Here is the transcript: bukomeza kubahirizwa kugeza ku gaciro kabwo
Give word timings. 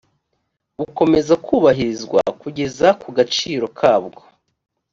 bukomeza 0.77 1.33
kubahirizwa 1.45 2.19
kugeza 2.41 2.87
ku 3.01 3.09
gaciro 3.17 3.65
kabwo 3.79 4.21